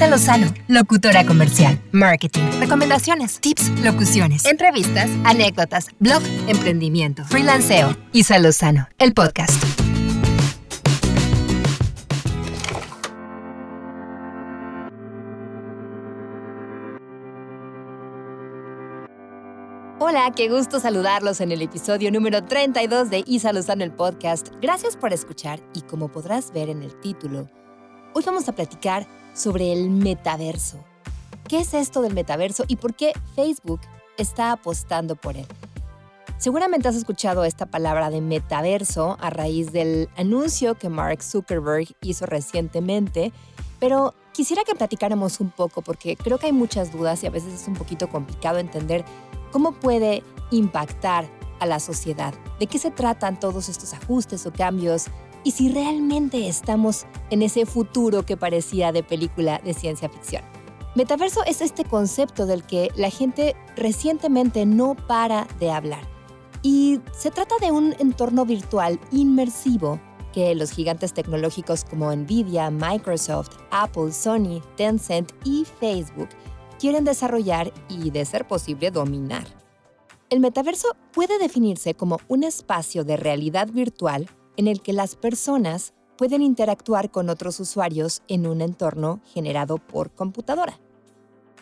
[0.00, 7.94] Isa Lozano, locutora comercial, marketing, recomendaciones, tips, locuciones, entrevistas, anécdotas, blog, emprendimiento, freelanceo.
[8.14, 9.62] Isa Lozano, el podcast.
[19.98, 24.48] Hola, qué gusto saludarlos en el episodio número 32 de Isa Lozano el podcast.
[24.62, 27.50] Gracias por escuchar y como podrás ver en el título,
[28.14, 30.84] hoy vamos a platicar sobre el metaverso.
[31.48, 33.80] ¿Qué es esto del metaverso y por qué Facebook
[34.16, 35.46] está apostando por él?
[36.38, 42.24] Seguramente has escuchado esta palabra de metaverso a raíz del anuncio que Mark Zuckerberg hizo
[42.24, 43.32] recientemente,
[43.78, 47.52] pero quisiera que platicáramos un poco porque creo que hay muchas dudas y a veces
[47.52, 49.04] es un poquito complicado entender
[49.52, 50.22] ¿Cómo puede
[50.52, 51.28] impactar
[51.58, 52.32] a la sociedad?
[52.58, 55.06] ¿De qué se tratan todos estos ajustes o cambios?
[55.42, 60.42] Y si realmente estamos en ese futuro que parecía de película de ciencia ficción.
[60.96, 66.02] Metaverso es este concepto del que la gente recientemente no para de hablar.
[66.62, 70.00] Y se trata de un entorno virtual inmersivo
[70.32, 76.28] que los gigantes tecnológicos como Nvidia, Microsoft, Apple, Sony, Tencent y Facebook
[76.78, 79.44] quieren desarrollar y, de ser posible, dominar.
[80.28, 85.94] El metaverso puede definirse como un espacio de realidad virtual en el que las personas
[86.16, 90.78] pueden interactuar con otros usuarios en un entorno generado por computadora.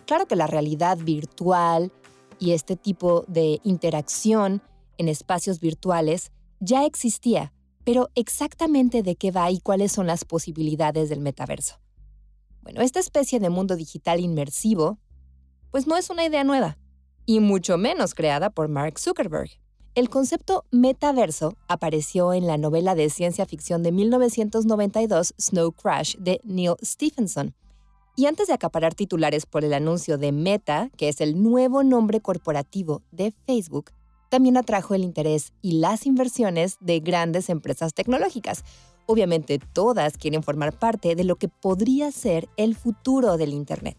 [0.06, 1.92] Claro que la realidad virtual
[2.38, 4.62] y este tipo de interacción
[4.96, 7.52] en espacios virtuales ya existía,
[7.84, 11.78] pero exactamente de qué va y cuáles son las posibilidades del metaverso.
[12.62, 14.98] Bueno, esta especie de mundo digital inmersivo
[15.70, 16.78] pues no es una idea nueva,
[17.26, 19.50] y mucho menos creada por Mark Zuckerberg.
[19.94, 26.40] El concepto metaverso apareció en la novela de ciencia ficción de 1992 Snow Crash de
[26.44, 27.54] Neil Stephenson.
[28.14, 32.20] Y antes de acaparar titulares por el anuncio de Meta, que es el nuevo nombre
[32.20, 33.90] corporativo de Facebook,
[34.28, 38.64] también atrajo el interés y las inversiones de grandes empresas tecnológicas.
[39.06, 43.96] Obviamente todas quieren formar parte de lo que podría ser el futuro del Internet.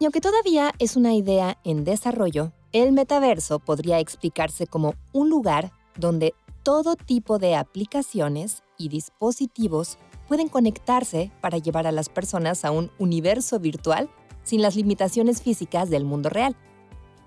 [0.00, 5.70] Y aunque todavía es una idea en desarrollo, el metaverso podría explicarse como un lugar
[5.96, 9.96] donde todo tipo de aplicaciones y dispositivos
[10.26, 14.10] pueden conectarse para llevar a las personas a un universo virtual
[14.42, 16.56] sin las limitaciones físicas del mundo real.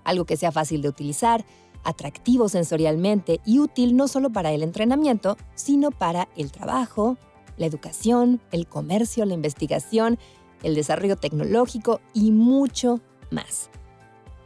[0.04, 1.46] Algo que sea fácil de utilizar,
[1.82, 7.16] atractivo sensorialmente y útil no solo para el entrenamiento, sino para el trabajo,
[7.56, 10.18] la educación, el comercio, la investigación
[10.62, 13.70] el desarrollo tecnológico y mucho más.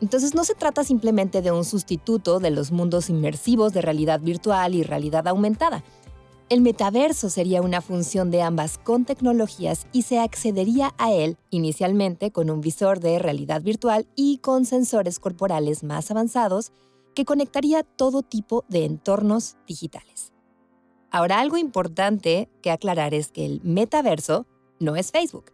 [0.02, 4.74] Entonces no se trata simplemente de un sustituto de los mundos inmersivos de realidad virtual
[4.74, 5.84] y realidad aumentada.
[6.48, 12.32] El metaverso sería una función de ambas con tecnologías y se accedería a él inicialmente
[12.32, 16.72] con un visor de realidad virtual y con sensores corporales más avanzados
[17.14, 20.32] que conectaría todo tipo de entornos digitales.
[21.12, 24.46] Ahora algo importante que aclarar es que el metaverso
[24.80, 25.52] no es Facebook.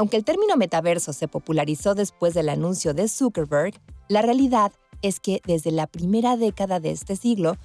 [0.00, 3.74] Aunque el término metaverso se popularizó después del anuncio de Zuckerberg,
[4.06, 4.70] la realidad
[5.02, 7.56] es que desde la primera década de este siglo,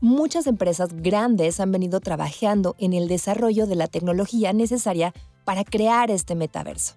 [0.00, 5.14] muchas empresas grandes han venido trabajando en el desarrollo de la tecnología necesaria
[5.44, 6.94] para crear este metaverso.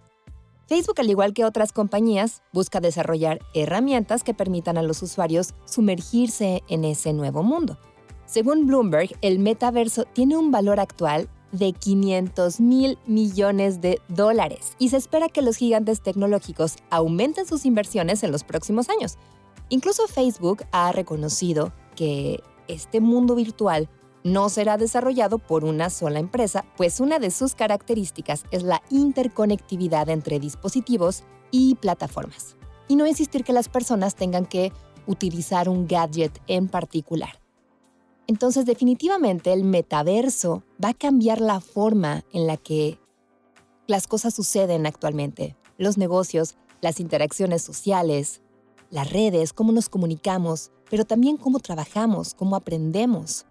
[0.66, 6.64] Facebook, al igual que otras compañías, busca desarrollar herramientas que permitan a los usuarios sumergirse
[6.68, 7.78] en ese nuevo mundo.
[8.26, 14.90] Según Bloomberg, el metaverso tiene un valor actual de 500 mil millones de dólares y
[14.90, 19.18] se espera que los gigantes tecnológicos aumenten sus inversiones en los próximos años.
[19.70, 23.90] Incluso Facebook ha reconocido que este mundo virtual
[24.24, 30.10] no será desarrollado por una sola empresa, pues una de sus características es la interconectividad
[30.10, 32.56] entre dispositivos y plataformas,
[32.88, 34.72] y no insistir que las personas tengan que
[35.08, 37.40] utilizar un gadget en particular.
[38.30, 43.00] Entonces definitivamente el metaverso va a cambiar la forma en la que
[43.88, 45.58] las cosas suceden actualmente.
[45.80, 48.44] Los negocios, las interacciones sociales,
[48.92, 53.48] las redes, cómo nos comunicamos, pero también cómo trabajamos, cómo aprendemos.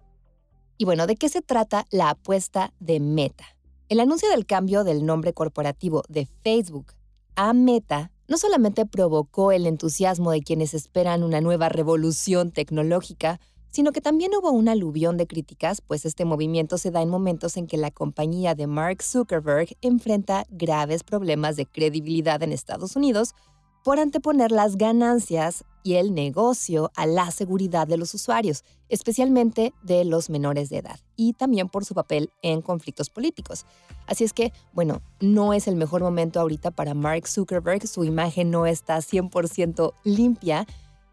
[0.77, 3.57] Y bueno, ¿de qué se trata la apuesta de Meta?
[3.89, 6.93] El anuncio del cambio del nombre corporativo de Facebook
[7.35, 13.91] a Meta no solamente provocó el entusiasmo de quienes esperan una nueva revolución tecnológica, sino
[13.91, 17.67] que también hubo un aluvión de críticas, pues este movimiento se da en momentos en
[17.67, 23.35] que la compañía de Mark Zuckerberg enfrenta graves problemas de credibilidad en Estados Unidos
[23.83, 30.03] por anteponer las ganancias y el negocio a la seguridad de los usuarios, especialmente de
[30.03, 33.65] los menores de edad, y también por su papel en conflictos políticos.
[34.05, 38.51] Así es que, bueno, no es el mejor momento ahorita para Mark Zuckerberg, su imagen
[38.51, 40.67] no está 100% limpia,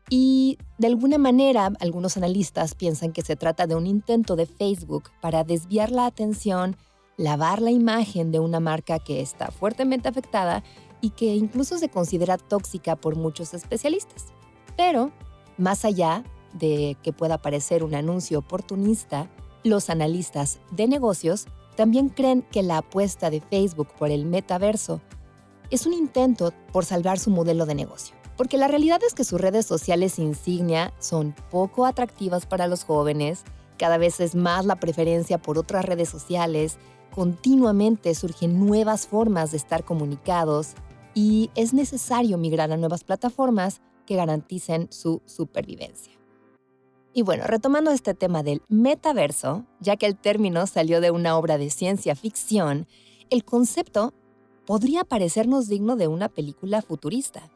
[0.08, 5.10] y de alguna manera algunos analistas piensan que se trata de un intento de Facebook
[5.20, 6.76] para desviar la atención,
[7.16, 10.62] lavar la imagen de una marca que está fuertemente afectada
[11.00, 14.26] y que incluso se considera tóxica por muchos especialistas.
[14.76, 15.10] Pero,
[15.58, 19.28] más allá de que pueda parecer un anuncio oportunista,
[19.64, 25.00] los analistas de negocios también creen que la apuesta de Facebook por el metaverso
[25.70, 28.14] es un intento por salvar su modelo de negocio.
[28.36, 33.44] Porque la realidad es que sus redes sociales insignia son poco atractivas para los jóvenes,
[33.78, 36.78] cada vez es más la preferencia por otras redes sociales,
[37.14, 40.74] continuamente surgen nuevas formas de estar comunicados
[41.14, 46.12] y es necesario migrar a nuevas plataformas que garanticen su supervivencia.
[47.14, 51.56] Y bueno, retomando este tema del metaverso, ya que el término salió de una obra
[51.56, 52.86] de ciencia ficción,
[53.30, 54.12] el concepto
[54.66, 57.50] podría parecernos digno de una película futurista.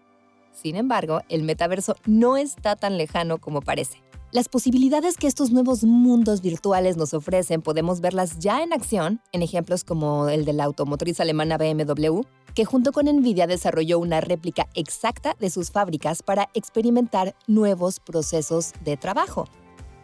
[0.61, 4.03] Sin embargo, el metaverso no está tan lejano como parece.
[4.31, 9.43] Las posibilidades que estos nuevos mundos virtuales nos ofrecen podemos verlas ya en acción en
[9.43, 12.21] ejemplos como el de la automotriz alemana BMW,
[12.55, 18.73] que junto con Nvidia desarrolló una réplica exacta de sus fábricas para experimentar nuevos procesos
[18.85, 19.47] de trabajo.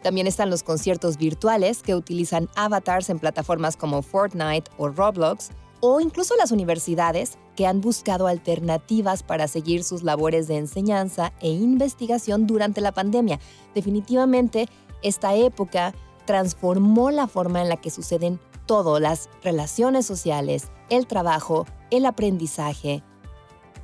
[0.01, 5.51] También están los conciertos virtuales que utilizan avatars en plataformas como Fortnite o Roblox,
[5.81, 11.49] o incluso las universidades que han buscado alternativas para seguir sus labores de enseñanza e
[11.49, 13.39] investigación durante la pandemia.
[13.73, 14.69] Definitivamente,
[15.01, 15.95] esta época
[16.25, 23.03] transformó la forma en la que suceden todo, las relaciones sociales, el trabajo, el aprendizaje,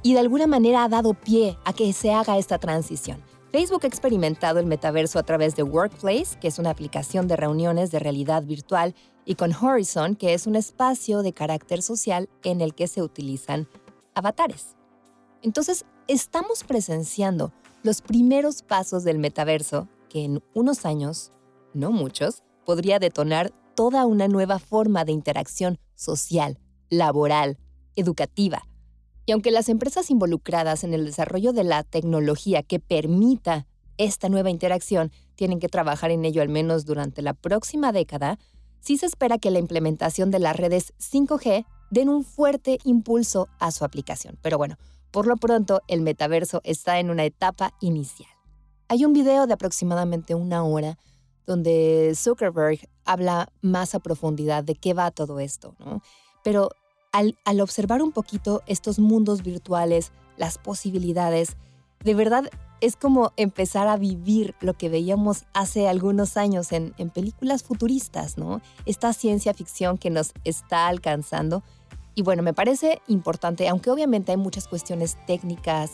[0.04, 3.24] y de alguna manera ha dado pie a que se haga esta transición.
[3.54, 7.92] Facebook ha experimentado el metaverso a través de Workplace, que es una aplicación de reuniones
[7.92, 8.96] de realidad virtual,
[9.26, 13.70] y con Horizon, que es un espacio de carácter social en el que se utilizan
[14.16, 14.76] avatares.
[15.44, 17.54] Entonces, estamos presenciando
[17.84, 21.32] los primeros pasos del metaverso que en unos años,
[21.76, 26.58] no muchos, podría detonar toda una nueva forma de interacción social,
[26.90, 27.60] laboral,
[27.96, 28.64] educativa,
[29.26, 33.66] y aunque las empresas involucradas en el desarrollo de la tecnología que permita
[33.98, 38.40] esta nueva interacción tienen que trabajar en ello al menos durante la próxima década,
[38.80, 43.72] sí se espera que la implementación de las redes 5G den un fuerte impulso a
[43.72, 44.38] su aplicación.
[44.42, 44.78] Pero bueno,
[45.12, 48.30] por lo pronto el metaverso está en una etapa inicial.
[48.90, 50.98] Hay un video de aproximadamente una hora
[51.46, 56.02] donde Zuckerberg habla más a profundidad de qué va todo esto, ¿no?
[56.44, 56.72] Pero
[57.14, 61.56] al, observar un poquito estos mundos virtuales, las posibilidades,
[62.04, 62.50] de verdad
[62.82, 68.62] es como empezar a vivir lo que veíamos hace algunos años en, películas futuristas, ¿no?
[68.86, 71.64] Esta ciencia ficción que nos está alcanzando.
[72.14, 75.92] Y bueno, me parece importante, aunque obviamente hay muchas cuestiones técnicas,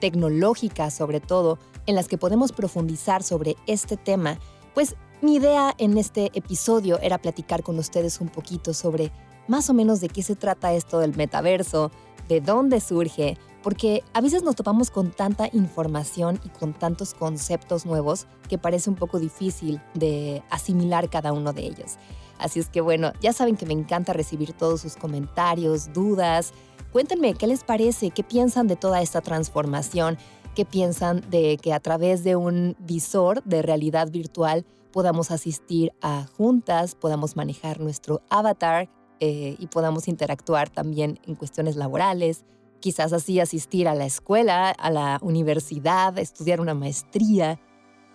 [0.00, 4.38] tecnológicas sobre todo, en las que podemos profundizar sobre este tema,
[4.72, 9.12] pues mi idea en este episodio era platicar con ustedes un poquito sobre
[9.50, 11.90] más o menos de qué se trata esto del metaverso,
[12.28, 17.84] de dónde surge, porque a veces nos topamos con tanta información y con tantos conceptos
[17.84, 21.96] nuevos que parece un poco difícil de asimilar cada uno de ellos.
[22.38, 26.52] Así es que bueno, ya saben que me encanta recibir todos sus comentarios, dudas.
[26.92, 30.16] Cuéntenme qué les parece, qué piensan de toda esta transformación,
[30.54, 36.28] qué piensan de que a través de un visor de realidad virtual podamos asistir a
[36.36, 38.88] juntas, podamos manejar nuestro avatar,
[39.20, 42.44] eh, y podamos interactuar también en cuestiones laborales,
[42.80, 47.60] quizás así asistir a la escuela, a la universidad, estudiar una maestría,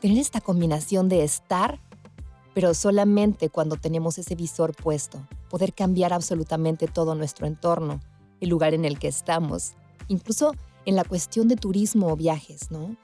[0.02, 1.80] tener esta combinación de estar,
[2.54, 8.00] pero solamente cuando tenemos ese visor puesto, poder cambiar absolutamente todo nuestro entorno,
[8.42, 9.76] el lugar en el que estamos,
[10.08, 10.54] incluso
[10.86, 12.96] en la cuestión de turismo o viajes, ¿no?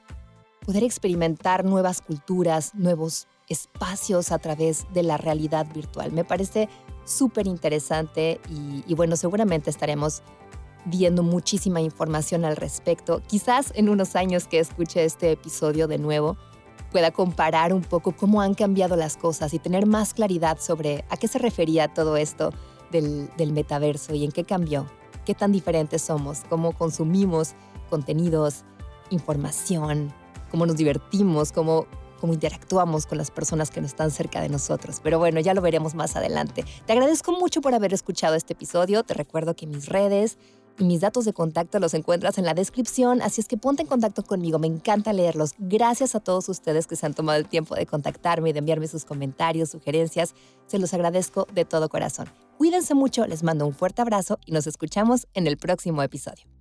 [0.65, 6.11] Poder experimentar nuevas culturas, nuevos espacios a través de la realidad virtual.
[6.11, 6.69] Me parece
[7.11, 10.21] súper interesante y, bueno, seguramente estaremos
[10.85, 13.21] viendo muchísima información al respecto.
[13.27, 16.37] Quizás en unos años que escuche este episodio de nuevo
[16.91, 21.17] pueda comparar un poco cómo han cambiado las cosas y tener más claridad sobre a
[21.17, 22.51] qué se refería todo esto
[22.91, 24.87] del, del metaverso y en qué cambió,
[25.25, 27.53] qué tan diferentes somos, cómo consumimos
[27.89, 28.63] contenidos,
[29.11, 30.13] información,
[30.49, 31.85] cómo nos divertimos, cómo
[32.21, 35.01] cómo interactuamos con las personas que no están cerca de nosotros.
[35.03, 36.63] Pero bueno, ya lo veremos más adelante.
[36.85, 39.03] Te agradezco mucho por haber escuchado este episodio.
[39.03, 40.37] Te recuerdo que mis redes
[40.77, 43.87] y mis datos de contacto los encuentras en la descripción, así es que ponte en
[43.87, 45.53] contacto conmigo, me encanta leerlos.
[45.57, 48.87] Gracias a todos ustedes que se han tomado el tiempo de contactarme y de enviarme
[48.87, 50.33] sus comentarios, sugerencias,
[50.67, 52.27] se los agradezco de todo corazón.
[52.57, 56.60] Cuídense mucho, les mando un fuerte abrazo y nos escuchamos en el próximo episodio.